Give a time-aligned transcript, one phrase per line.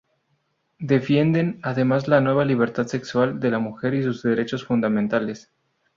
[0.79, 5.51] Defienden, además, la nueva libertad sexual de la mujer y sus derechos fundamentales.